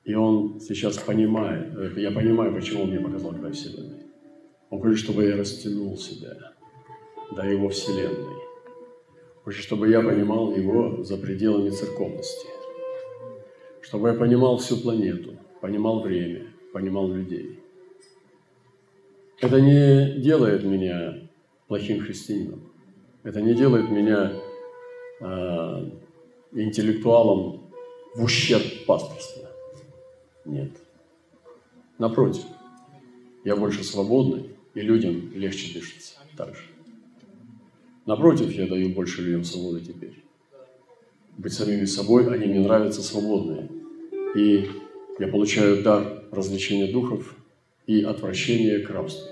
[0.05, 4.05] И Он сейчас понимает, я понимаю, почему Он мне показал край Вселенной.
[4.71, 6.55] Он хочет, чтобы я растянул себя
[7.35, 8.43] до Его Вселенной.
[9.45, 12.49] Хочет, чтобы я понимал Его за пределами церковности.
[13.81, 17.59] Чтобы я понимал всю планету, понимал время, понимал людей.
[19.41, 21.29] Это не делает меня
[21.67, 22.73] плохим христианином.
[23.25, 24.33] Это не делает меня
[25.21, 25.91] э,
[26.53, 27.71] интеллектуалом
[28.15, 29.51] в ущерб пасторства.
[30.45, 30.71] Нет.
[31.99, 32.45] Напротив,
[33.45, 36.72] я больше свободный, и людям легче дышится так же.
[38.07, 40.23] Напротив, я даю больше людям свободы теперь.
[41.39, 43.69] Быть самими собой, они мне нравятся свободные.
[44.35, 44.69] И
[45.19, 47.37] я получаю дар развлечения духов
[47.87, 49.29] и отвращение к рабству.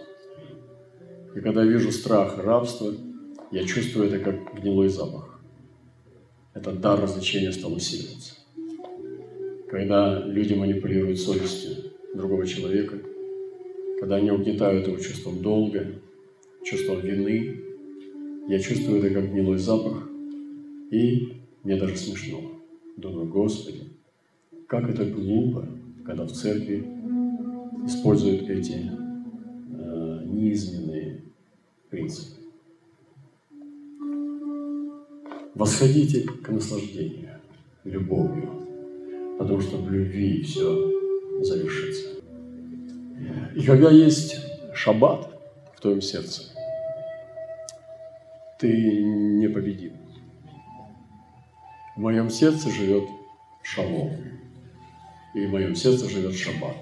[1.35, 2.95] И когда я вижу страх и рабство,
[3.51, 5.41] я чувствую это как гнилой запах.
[6.55, 8.35] Этот дар развлечения стал усиливаться.
[9.69, 12.99] Когда люди манипулируют совестью другого человека,
[14.01, 15.87] когда они угнетают его чувством долга,
[16.65, 17.70] чувством вины,
[18.49, 20.09] я чувствую это как гнилой запах,
[20.91, 22.41] и мне даже смешно.
[22.97, 23.85] Думаю, Господи,
[24.67, 25.69] как это глупо,
[26.05, 26.87] когда в церкви
[27.87, 31.25] используют эти э, неизменные
[31.89, 32.41] принципы.
[35.55, 37.41] Восходите к наслаждению,
[37.85, 38.51] любовью,
[39.39, 42.09] потому что в любви все завершится.
[43.55, 44.37] И когда есть
[44.75, 45.29] шаббат
[45.77, 46.45] в твоем сердце,
[48.61, 49.93] ты непобедим.
[51.97, 53.05] В моем сердце живет
[53.63, 54.13] шалом
[55.35, 56.77] и в моем сердце живет шаббат.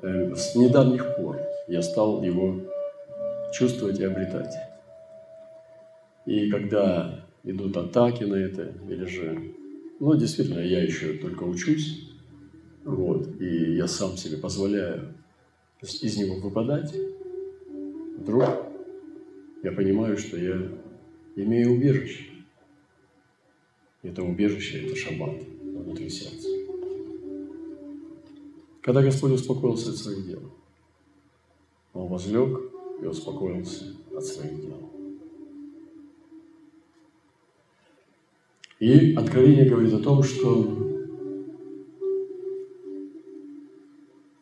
[0.00, 2.60] Э, с недавних пор я стал его
[3.52, 4.54] чувствовать и обретать.
[6.26, 9.54] И когда идут атаки на это, или же,
[9.98, 12.10] ну, действительно, я еще только учусь,
[12.84, 15.14] вот, и я сам себе позволяю
[15.80, 16.94] из него выпадать,
[18.18, 18.63] вдруг
[19.64, 20.70] я понимаю, что я
[21.36, 22.26] имею убежище.
[24.02, 26.48] Это убежище– это шаббат внутри сердца.
[28.82, 30.42] Когда Господь успокоился от своих дел,
[31.94, 32.60] Он возлег
[33.00, 34.90] и успокоился от своих дел.
[38.80, 41.08] И Откровение говорит о том, что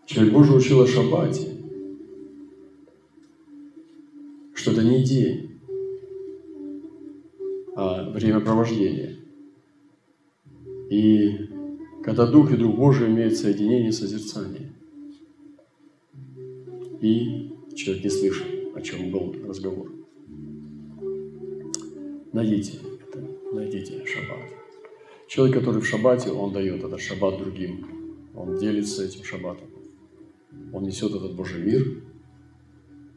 [0.04, 1.51] человек Божий учил о шаббате,
[4.62, 5.58] что это не день,
[7.74, 9.18] а времяпровождение.
[10.88, 11.48] И
[12.04, 14.72] когда Дух и Дух Божий имеют соединение созерцания.
[17.00, 19.90] И человек не слышит, о чем был разговор.
[22.32, 24.48] Найдите это, найдите шаббат.
[25.26, 28.30] Человек, который в шаббате, он дает этот шаббат другим.
[28.36, 29.66] Он делится этим шаббатом.
[30.72, 32.02] Он несет этот Божий мир,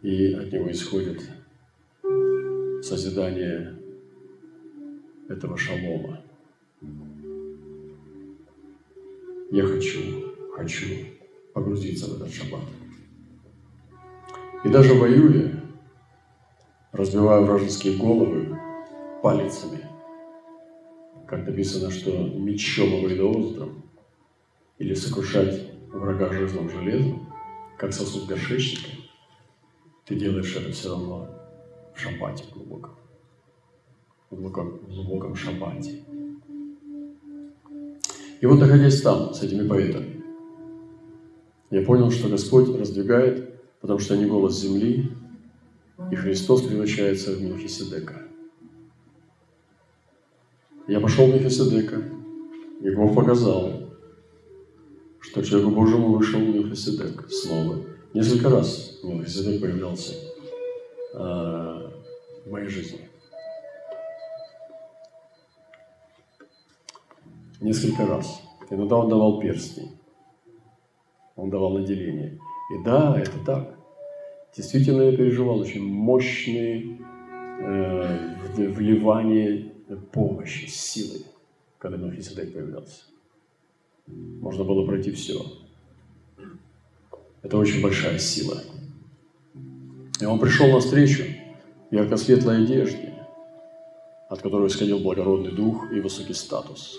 [0.06, 1.20] и от него исходит
[2.84, 3.76] созидание
[5.28, 6.22] этого шалома.
[9.50, 10.86] Я хочу, хочу
[11.56, 12.62] погрузиться в этот шаббат.
[14.63, 15.60] И даже воюя,
[16.91, 18.60] разбивая вражеские головы
[19.24, 19.89] палицами,
[21.28, 23.84] как написано, что мечом обоидоостром,
[24.78, 27.34] или сокрушать врага жезлом железом,
[27.80, 28.95] как сосуд горшечника,
[30.06, 31.28] ты делаешь это все равно
[31.94, 32.96] в шаббате глубоком,
[34.30, 36.04] в глубоком, в.
[38.41, 40.24] И вот находясь там, с этими поэтами,
[41.72, 45.12] я понял, что Господь раздвигает, потому что они голос земли,
[46.12, 48.22] и Христос превращается в Мелхиседека.
[50.88, 52.04] Я пошел в Мефисидека,
[52.82, 53.89] и Бог показал,
[55.20, 57.95] что человеку Божьему вышел Мефисидек снова.
[58.15, 60.13] Несколько раз Мефисидек появлялся
[61.13, 63.01] э, в моей жизни.
[67.60, 68.41] Несколько раз.
[68.69, 69.91] Иногда он давал перстни.
[71.36, 72.39] Он давал наделение.
[72.71, 73.78] И да, это так.
[74.56, 76.97] Действительно, я переживал очень мощные
[77.60, 79.73] э, вливания
[80.13, 81.25] помощи, силы,
[81.80, 83.04] когда Мелхиседек появлялся.
[84.08, 85.64] Можно было пройти все.
[87.46, 88.58] Это очень большая сила.
[90.20, 91.26] И он пришел на встречу
[91.92, 93.14] в ярко-светлой одежде,
[94.28, 96.98] от которой исходил благородный дух и высокий статус.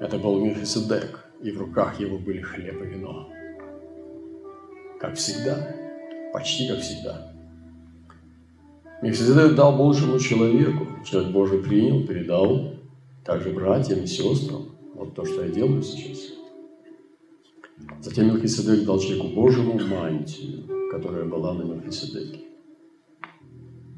[0.00, 3.28] Это был Мелхиседек, и в руках его были хлеб и вино.
[5.00, 5.68] Как всегда,
[6.32, 7.32] почти как всегда.
[9.02, 12.76] Мелхиседек дал Божьему человеку, человек Божий принял, передал
[13.24, 14.76] также братьям и сестрам.
[14.94, 16.34] Вот то, что я делаю сейчас.
[18.00, 22.40] Затем Мелхиседек дал человеку Божьему мантию, которая была на Мелхиседеке.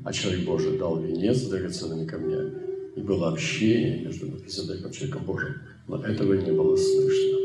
[0.04, 2.52] А человек Божий дал венец с драгоценными камнями.
[2.94, 5.54] И было общение между Мелхиседеком и человеком Божьим.
[5.88, 7.38] Но этого не было слышно.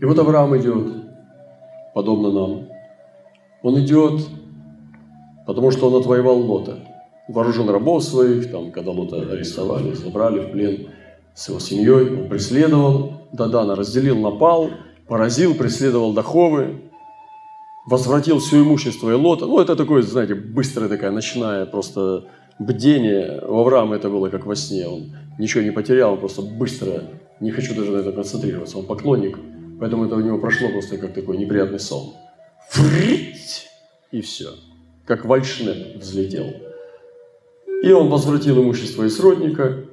[0.00, 0.88] И вот Авраам идет,
[1.94, 2.68] подобно нам.
[3.62, 4.22] Он идет,
[5.46, 6.78] потому что он отвоевал Лота.
[7.28, 10.88] Вооружен рабов своих, там, когда Лота арестовали, забрали в плен
[11.34, 14.70] с его семьей, он преследовал, Дадана разделил, напал,
[15.06, 16.82] поразил, преследовал Даховы,
[17.86, 19.46] возвратил все имущество и Лота.
[19.46, 22.26] Ну, это такое, знаете, быстрое такая ночная просто
[22.58, 23.42] бдение.
[23.46, 24.86] У Авраама это было как во сне.
[24.86, 27.04] Он ничего не потерял, он просто быстро,
[27.40, 29.38] не хочу даже на этом концентрироваться, он поклонник,
[29.80, 32.12] поэтому это у него прошло просто как такой неприятный сон.
[32.70, 33.66] Фрить!
[34.12, 34.50] И все.
[35.06, 36.46] Как вальшнеп взлетел.
[37.82, 39.84] И он возвратил имущество из родника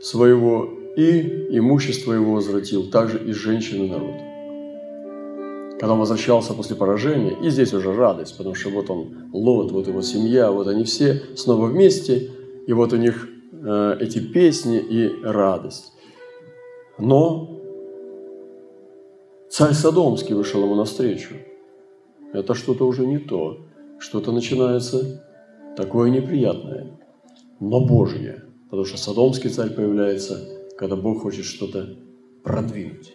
[0.00, 4.14] своего, и имущество его возвратил также и женщины народ.
[5.78, 9.86] Когда он возвращался после поражения, и здесь уже радость, потому что вот он, Лот, вот
[9.88, 12.30] его семья, вот они все снова вместе,
[12.66, 15.92] и вот у них э, эти песни и радость.
[16.98, 17.60] Но
[19.50, 21.34] царь Содомский вышел ему навстречу.
[22.32, 23.58] Это что-то уже не то,
[23.98, 25.22] что-то начинается
[25.76, 26.98] такое неприятное,
[27.60, 31.96] но Божье, потому что Содомский царь появляется, когда Бог хочет что-то
[32.42, 33.14] продвинуть.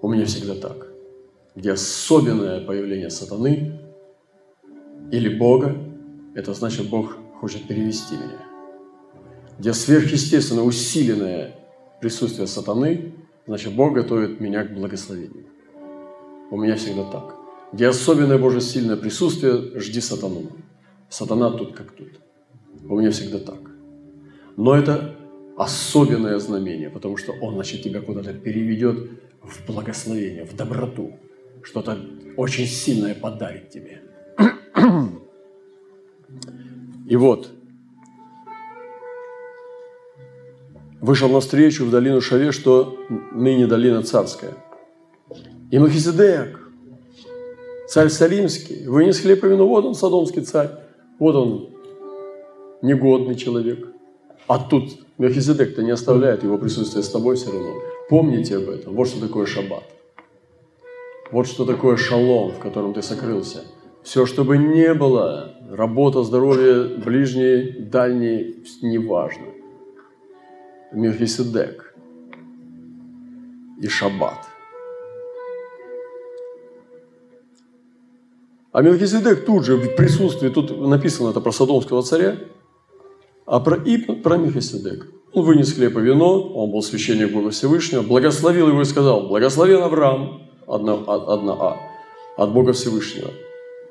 [0.00, 0.88] У меня всегда так.
[1.54, 3.80] Где особенное появление сатаны
[5.10, 5.76] или Бога,
[6.34, 8.44] это значит, Бог хочет перевести меня.
[9.58, 11.54] Где сверхъестественно усиленное
[12.00, 13.14] присутствие сатаны,
[13.46, 15.46] значит, Бог готовит меня к благословению.
[16.50, 17.34] У меня всегда так.
[17.72, 20.52] Где особенное Божье сильное присутствие, жди сатану.
[21.10, 22.20] Сатана тут как тут.
[22.84, 23.60] У меня всегда так.
[24.56, 25.17] Но это
[25.58, 29.10] особенное знамение, потому что он, значит, тебя куда-то переведет
[29.42, 31.18] в благословение, в доброту.
[31.62, 31.98] Что-то
[32.36, 34.00] очень сильное подарит тебе.
[37.08, 37.50] И вот,
[41.00, 42.96] вышел навстречу в долину Шаве, что
[43.32, 44.54] ныне долина царская.
[45.72, 46.60] И Махизедек,
[47.88, 50.70] царь Салимский, вынес хлеб и вино, вот он, садомский царь,
[51.18, 51.70] вот он,
[52.82, 53.88] негодный человек.
[54.46, 57.74] А тут Мелхизедек-то не оставляет его присутствие с тобой все равно.
[58.08, 58.94] Помните об этом.
[58.94, 59.82] Вот что такое шаббат.
[61.32, 63.64] Вот что такое шалом, в котором ты сокрылся.
[64.02, 69.46] Все, чтобы не было, работа, здоровье, ближний, дальний, неважно.
[70.92, 71.94] Мелхиседек
[73.82, 74.46] и шаббат.
[78.70, 82.36] А Мелхиседек тут же в присутствии, тут написано это про Содомского царя,
[83.48, 85.06] а про, и про Мелхиседека.
[85.32, 89.82] Он вынес хлеб и вино, он был священник Бога Всевышнего, благословил его и сказал, благословен
[89.82, 91.76] Авраам, одна, одна А,
[92.36, 93.30] от Бога Всевышнего,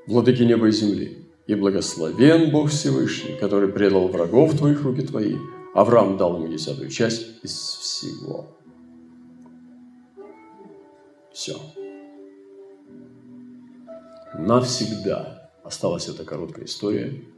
[0.05, 1.23] владыки неба и земли.
[1.47, 5.37] И благословен Бог Всевышний, который предал врагов твоих руки твои.
[5.73, 8.47] Авраам дал ему десятую часть из всего.
[11.31, 11.55] Все.
[14.37, 17.23] Навсегда осталась эта короткая история–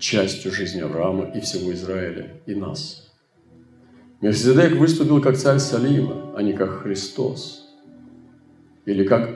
[0.00, 3.12] частью жизни Авраама и всего Израиля, и нас.
[4.20, 7.68] Мельхиседек выступил как царь Салима, а не как Христос.
[8.86, 9.30] Или как,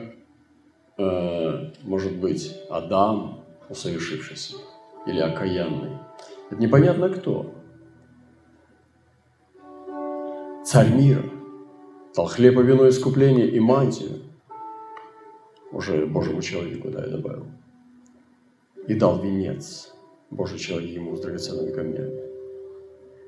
[0.97, 4.55] э, может быть, Адам, усовершившийся,
[5.05, 5.97] или окаянный.
[6.49, 7.53] Это непонятно кто.
[10.65, 11.23] Царь мира
[12.15, 14.21] дал хлеб и вино искупления и мантию,
[15.71, 17.45] уже Божьему человеку, да, я добавил,
[18.87, 19.91] и дал венец–
[20.31, 22.21] Божий человек ему с драгоценными камнями.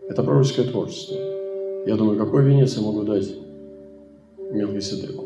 [0.10, 1.16] Это пророческое творчество.
[1.86, 3.34] Я думаю, какой венец я могу дать
[4.52, 5.26] Мелхиседеку?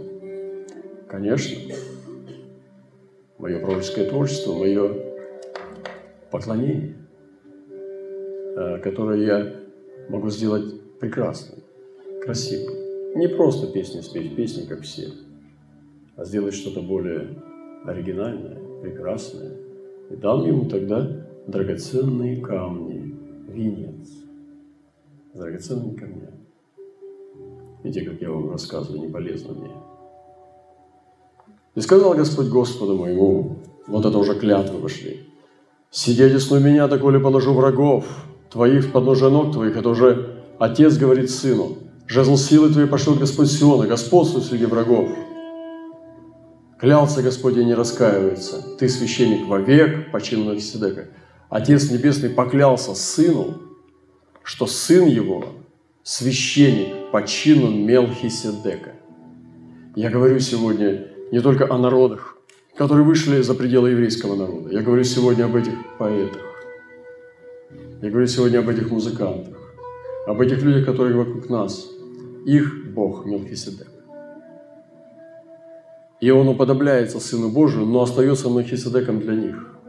[1.07, 1.57] Конечно,
[3.37, 4.95] мое пророческое творчество, мое
[6.31, 6.95] поклонение,
[7.69, 9.55] э, которое я
[10.09, 11.59] могу сделать прекрасным,
[12.23, 12.75] красивым.
[13.15, 15.09] Не просто песни спеть, песни, как все,
[16.15, 17.35] а сделать что-то более
[17.85, 19.51] оригинальное, прекрасное.
[20.09, 23.15] И дам ему тогда драгоценные камни,
[23.47, 24.09] венец,
[25.33, 26.29] драгоценные камни.
[27.83, 29.71] И те, как я вам рассказываю, не полезны мне.
[31.73, 35.27] И сказал Господь Господу моему, вот это уже клятвы вышли,
[35.89, 38.05] «Сиди одесную меня, доколе положу врагов
[38.49, 39.75] твоих в ног твоих».
[39.75, 41.77] Это уже отец говорит сыну,
[42.07, 45.09] «Жезл силы твоей пошлет Господь Сиона, господствуй среди врагов».
[46.79, 48.63] Клялся Господь и не раскаивается.
[48.79, 51.09] Ты священник вовек по чину Мелхиседека.
[51.51, 53.55] Отец Небесный поклялся сыну,
[54.41, 55.43] что сын его
[56.01, 58.93] священник по чину Мелхиседека.
[59.97, 62.37] Я говорю сегодня не только о народах,
[62.77, 64.69] которые вышли за пределы еврейского народа.
[64.69, 66.41] Я говорю сегодня об этих поэтах.
[68.01, 69.57] Я говорю сегодня об этих музыкантах,
[70.27, 71.85] об этих людях, которые вокруг нас.
[72.45, 73.89] Их Бог Мелхиседек.
[76.21, 79.80] И он уподобляется Сыну Божию, но остается Мелхиседеком для них.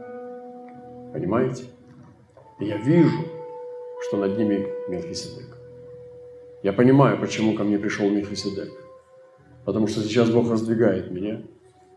[1.13, 1.65] Понимаете?
[2.59, 3.25] И я вижу,
[4.07, 5.57] что над ними Мелхиседек.
[6.63, 8.71] Я понимаю, почему ко мне пришел Мелхиседек.
[9.63, 11.43] Потому что сейчас Бог раздвигает меня.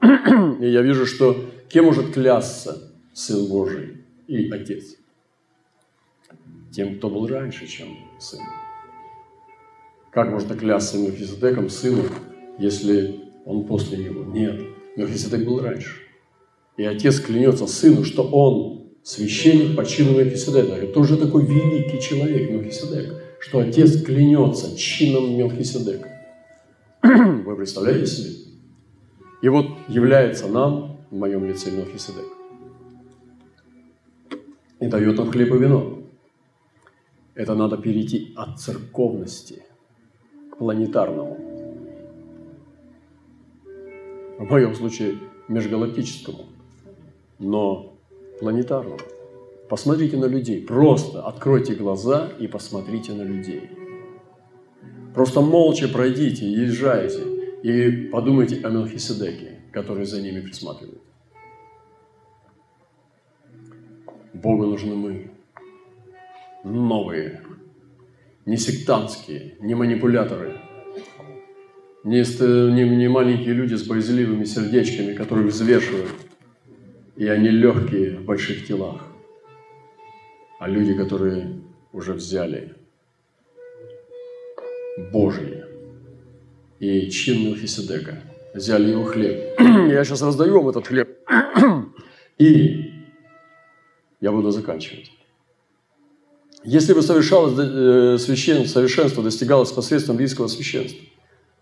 [0.61, 1.37] И я вижу, что
[1.69, 4.97] кем может клясться Сын Божий и Отец?
[6.71, 7.89] Тем, кто был раньше, чем
[8.21, 8.41] Сын.
[10.13, 12.03] Как можно клясться Мелхиседеком, Сыну,
[12.59, 14.25] если он после него?
[14.25, 14.61] Нет,
[14.97, 16.03] Мелхиседек был раньше.
[16.77, 20.75] И Отец клянется Сыну, что Он священник по чину Мелхиседека.
[20.75, 26.09] Это тоже такой великий человек Мелхиседек, что Отец клянется чином Мелхиседека.
[27.05, 28.35] Вы представляете себе?
[29.43, 32.25] И вот является нам, в моем лице Мелхиседек,
[34.81, 36.03] и дает нам хлеб и вино.
[37.37, 39.63] Это надо перейти от церковности
[40.51, 41.39] к планетарному.
[44.39, 46.47] В моем случае межгалактическому,
[47.39, 47.96] но
[48.41, 48.99] планетарному.
[49.69, 53.71] Посмотрите на людей, просто откройте глаза и посмотрите на людей–
[55.17, 57.23] Просто молча пройдите, езжайте
[57.63, 61.01] и подумайте о Мелхиседеке, который за ними присматривает.
[64.35, 65.31] Богу нужны мы,
[66.65, 67.41] новые,
[68.45, 70.61] не сектантские, не манипуляторы,
[72.05, 72.21] не,
[72.75, 76.11] не, не маленькие люди с боязливыми сердечками, которые взвешивают,
[77.17, 79.03] и они легкие в больших телах,
[80.59, 81.61] а люди, которые
[81.93, 82.75] уже взяли
[85.13, 85.65] Божий
[86.79, 88.23] и чин Мелхиседека.
[88.55, 89.59] Взяли его хлеб.
[89.59, 91.11] Я сейчас раздаю вам этот хлеб.
[92.39, 92.93] И
[94.21, 95.11] я буду заканчивать.
[96.65, 101.01] Если бы совершалось э, священ, совершенство достигалось посредством близкого священства,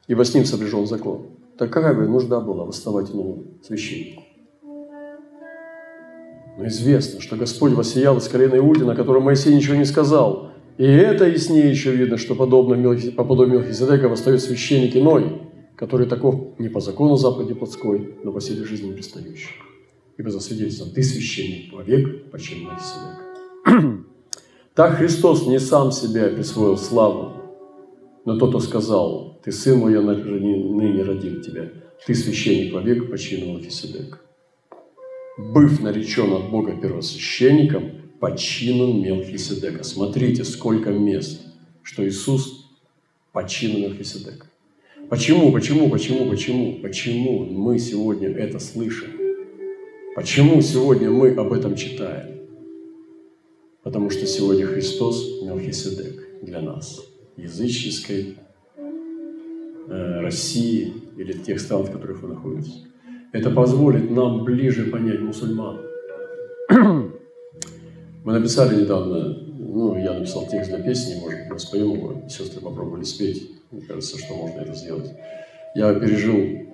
[0.09, 4.23] ибо с ним сопряжен закон, так какая бы нужда была восставать новому священнику?
[6.57, 10.85] Но известно, что Господь воссиял из колена Иуди, на котором Моисей ничего не сказал, и
[10.85, 15.43] это яснее еще видно, что подобно Мелхи, по подобию Мелхиседека восстает священник иной,
[15.77, 19.51] который таков не по закону заповеди плотской, но по силе жизни пристающий.
[20.17, 24.05] Ибо засвидетельствован, ты священник вовек, почему Мелхиседек.
[24.75, 27.33] Так Христос не сам себя присвоил славу,
[28.25, 31.71] но тот, кто сказал, ты сын мой, я ныне родил тебя,
[32.05, 34.24] ты священник вовек, почину Мелхиседек.
[35.37, 37.93] Быв наречен от Бога первосвященником–
[38.25, 39.85] по чину Мелхиседека.
[39.85, 41.43] Смотрите, сколько мест,
[41.83, 42.71] что Иисус
[43.33, 44.47] по чину Мелхиседека.
[45.11, 49.11] Почему, почему, почему, почему, почему мы сегодня это слышим?
[50.17, 52.41] Почему сегодня мы об этом читаем?
[53.83, 57.05] Потому что сегодня Христос Мелхиседек для нас,
[57.37, 58.39] языческой
[58.79, 62.85] э, России или тех стран, в которых вы находитесь.
[63.35, 65.81] Это позволит нам ближе понять мусульман.
[66.71, 73.03] Мы написали недавно, ну, я написал текст для песни, может мы споем его, сестры попробовали
[73.03, 73.51] спеть.
[73.73, 75.11] Мне кажется, что можно это сделать.
[75.75, 76.69] Я пережил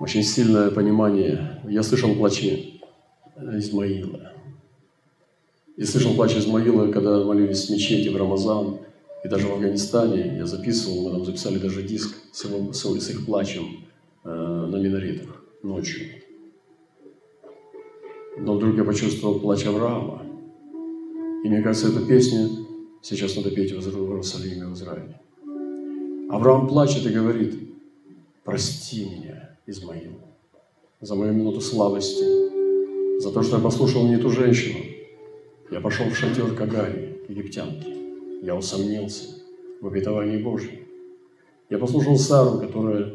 [0.00, 1.60] очень сильное понимание.
[1.68, 2.82] Я слышал плачи
[3.36, 4.32] Измаила.
[5.76, 8.78] И слышал плач Измаила, когда молились в мечети в Рамазан,
[9.22, 13.24] и даже в Афганистане я записывал, мы там записали даже диск с, его, с их
[13.24, 13.84] плачем
[14.24, 16.06] на минаретах ночью.
[18.38, 20.26] Но вдруг я почувствовал плач Авраама.
[21.44, 22.48] И мне кажется, эту песню
[23.02, 25.20] сейчас надо петь в Иерусалиме, в Израиле.
[26.30, 27.54] Авраам плачет и говорит,
[28.44, 30.12] прости меня, Измаил,
[31.00, 34.78] за мою минуту слабости, за то, что я послушал не ту женщину.
[35.70, 37.86] Я пошел в шатер Кагари, египтянки.
[38.42, 39.42] Я усомнился
[39.80, 40.80] в обетовании Божьем.
[41.70, 43.14] Я послушал Сару, которая,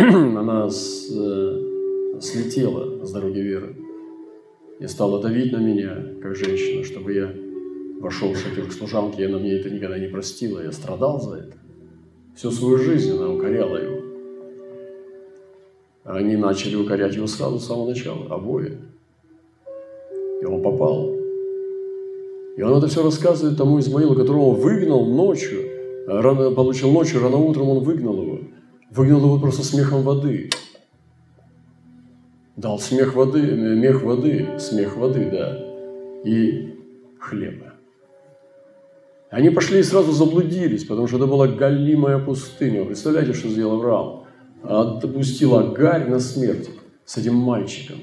[0.38, 3.76] она с, э, слетела с дороги веры
[4.78, 7.30] и стала давить на меня, как женщина, чтобы я
[8.00, 11.36] вошел в шатер к служанке, и она мне это никогда не простила, я страдал за
[11.36, 11.56] это.
[12.34, 14.00] Всю свою жизнь она укоряла его.
[16.04, 18.78] Они начали укорять его сразу с самого начала, обои.
[20.40, 21.14] И он попал.
[22.56, 25.60] И он это все рассказывает тому Измаилу, которого он выгнал ночью,
[26.06, 28.38] рано, получил ночью, рано утром он выгнал его.
[28.90, 30.50] Выгнал его просто смехом воды.
[32.56, 35.56] Дал смех воды, мех воды, смех воды, да,
[36.24, 36.74] и
[37.18, 37.74] хлеба.
[39.30, 42.80] Они пошли и сразу заблудились, потому что это была галимая пустыня.
[42.80, 44.24] Вы представляете, что сделал Авраам?
[44.64, 46.68] Отпустил Агарь на смерть
[47.04, 47.98] с этим мальчиком.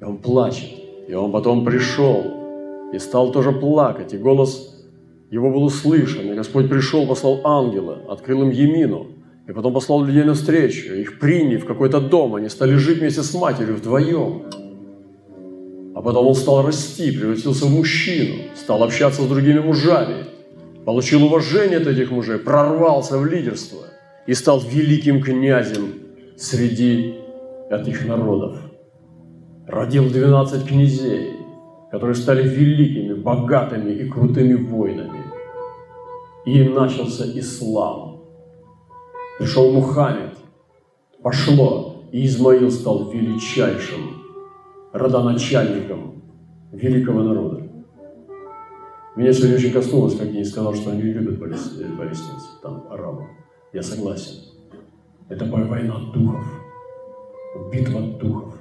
[0.00, 0.70] И он плачет.
[1.08, 4.14] И он потом пришел и стал тоже плакать.
[4.14, 4.86] И голос
[5.30, 6.32] его был услышан.
[6.32, 9.08] И Господь пришел, послал ангела, открыл им Емину.
[9.48, 10.92] И потом послал людей навстречу.
[10.94, 12.34] Их приняли в какой-то дом.
[12.34, 14.42] Они стали жить вместе с матерью вдвоем.
[15.94, 20.26] А потом он стал расти, превратился в мужчину, стал общаться с другими мужами,
[20.84, 23.78] получил уважение от этих мужей, прорвался в лидерство
[24.26, 25.94] и стал великим князем
[26.36, 27.14] среди
[27.70, 28.58] этих народов.
[29.66, 31.30] Родил 12 князей,
[31.90, 35.24] которые стали великими, богатыми и крутыми воинами.
[36.44, 38.05] И начался ислам.
[39.38, 40.38] Пришел Мухаммед,
[41.22, 44.22] пошло, и Измаил стал величайшим
[44.92, 46.22] родоначальником
[46.72, 47.70] великого народа.
[49.14, 53.26] Меня сегодня очень коснулось, как я не сказал, что они любят палестинцев, там, арабов.
[53.72, 54.42] Я согласен.
[55.28, 56.44] Это война духов,
[57.70, 58.54] битва духов.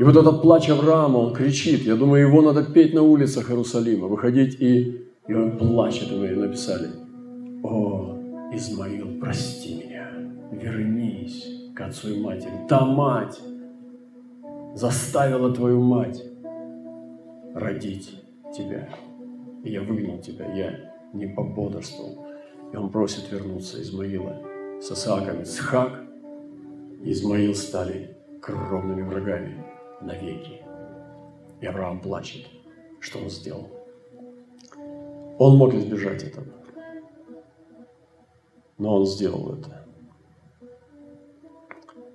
[0.00, 1.82] И вот этот плач Авраама, он кричит.
[1.82, 6.28] Я думаю, его надо петь на улицах Иерусалима, выходить и, и он плачет, и мы
[6.30, 7.03] написали.
[7.64, 8.18] О,
[8.52, 10.10] Измаил, прости меня,
[10.52, 12.52] вернись к отцу и матери.
[12.68, 13.40] Та мать
[14.74, 16.22] заставила твою мать
[17.54, 18.22] родить
[18.54, 18.90] тебя.
[19.62, 22.26] И я выгнал тебя, я не пободрствовал.
[22.70, 24.42] И он просит вернуться Измаила
[24.78, 26.02] с Исааком и Схак.
[27.02, 29.64] Измаил стали кровными врагами
[30.02, 30.60] навеки.
[31.62, 32.46] И Авраам плачет,
[33.00, 33.70] что он сделал.
[35.38, 36.46] Он мог избежать этого.
[38.78, 39.84] Но он сделал это.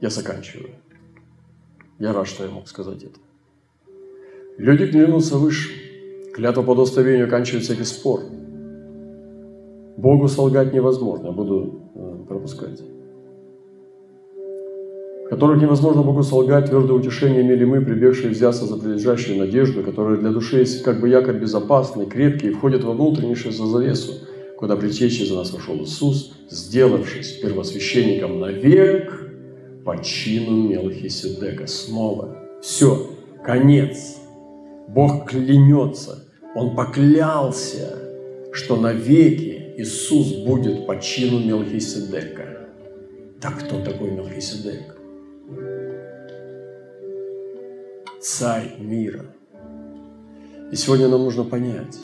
[0.02, 0.70] Я заканчиваю.
[2.00, 3.20] Я рад, что я мог сказать это.
[4.58, 5.70] Люди клянутся выше.
[6.34, 8.22] Клятва по удостоверению оканчивает всякий спор.
[9.98, 11.28] Богу солгать невозможно.
[11.28, 12.82] Я буду э, пропускать.
[15.26, 20.18] В которых невозможно Богу солгать, твердое утешение имели мы, прибегшие взяться за прилежащую надежду, которая
[20.18, 24.14] для души есть как бы якорь безопасный, крепкий и входит во внутреннейшую за завесу,
[24.60, 29.32] куда притечи за нас вошел Иисус, сделавшись первосвященником навек,
[29.86, 31.66] по чину Мелхиседека.
[31.66, 32.38] Снова.
[32.62, 33.10] Все,
[33.42, 34.18] конец.
[34.90, 36.26] Бог клянется.
[36.56, 38.00] Он поклялся,
[38.52, 42.68] что навеки Иисус будет по чину Мелхиседека.
[43.40, 44.98] Так кто такой Мелхиседек?
[48.20, 49.26] Царь мира.
[50.74, 51.98] И сегодня нам нужно понять,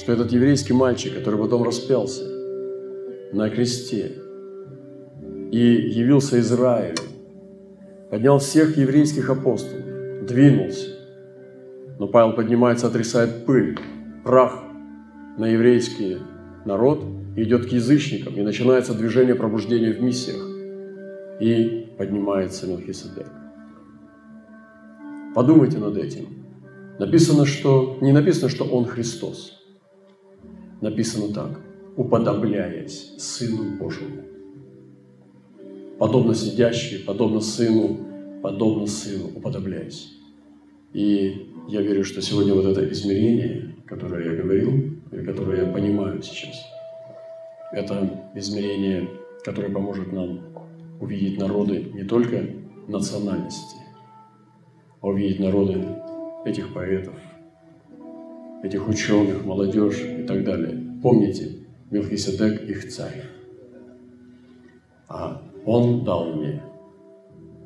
[0.00, 2.24] что этот еврейский мальчик, который потом распялся
[3.32, 4.12] на кресте
[5.52, 6.96] и явился Израилю,
[8.10, 10.88] поднял всех еврейских апостолов, двинулся.
[11.98, 13.78] Но Павел поднимается, отрисает пыль,
[14.24, 14.62] прах
[15.36, 16.16] на еврейский
[16.64, 17.04] народ,
[17.36, 20.42] идет к язычникам, и начинается движение пробуждения в миссиях.
[21.40, 23.26] И поднимается Мелхиседек.
[25.34, 26.26] Подумайте над этим.
[26.98, 29.59] Написано, что, не написано, что Он Христос.
[30.80, 31.60] Написано так,
[31.96, 34.30] уподобляясь Сыну Божьему
[36.00, 37.98] подобно сидящий, подобно сыну,
[38.42, 40.10] подобно сыну, уподобляясь.
[40.94, 46.22] И я верю, что сегодня вот это измерение, которое я говорил, и которое я понимаю
[46.22, 46.56] сейчас,
[47.72, 49.10] это измерение,
[49.44, 50.40] которое поможет нам
[51.00, 52.46] увидеть народы не только
[52.88, 53.76] национальности,
[55.02, 55.84] а увидеть народы
[56.46, 57.14] этих поэтов,
[58.62, 61.00] этих ученых, молодежь и так далее.
[61.02, 63.24] Помните, Мелхиседек их царь.
[65.08, 66.62] А он дал мне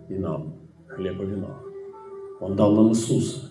[0.09, 0.55] и нам
[0.87, 1.61] хлеб и вино.
[2.41, 3.51] Он дал нам Иисуса.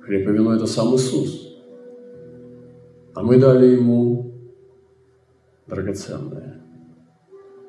[0.00, 1.54] Хлеб и вино– это сам Иисус.
[3.14, 4.32] А мы дали Ему
[5.66, 6.62] драгоценное.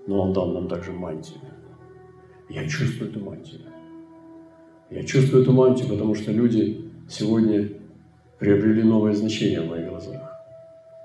[0.08, 1.42] Но Он дал нам также мантию.
[2.50, 3.62] Я чувствую эту мантию.
[4.90, 7.79] Я чувствую эту мантию, потому что люди сегодня
[8.40, 10.34] приобрели новое значение в моих глазах,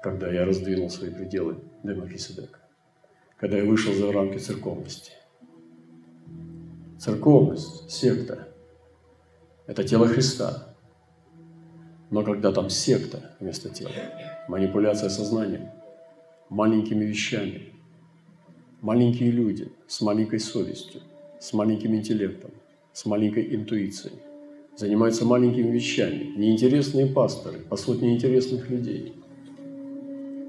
[0.02, 2.60] когда я раздвинул свои пределы Мелхиседека,
[3.38, 5.12] когда я вышел за рамки церковности.
[6.98, 8.48] Церковность, секта–
[9.66, 10.74] это тело Христа.
[12.10, 13.90] Но когда там секта вместо тела,
[14.48, 15.68] манипуляция сознанием,
[16.48, 17.72] маленькими вещами,
[18.80, 21.00] маленькие люди с маленькой совестью,
[21.40, 22.52] с маленьким интеллектом,
[22.92, 24.20] с маленькой интуицией,
[24.76, 29.14] занимаются маленькими вещами, неинтересные пасторы, по сотни интересных людей.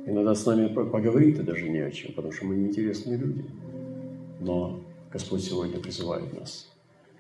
[0.07, 3.45] Иногда с нами поговорить-то даже не о чем, потому что мы неинтересные люди.
[4.39, 6.67] Но Господь сегодня призывает нас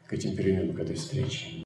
[0.07, 1.63] к этим переменам, к этой встрече.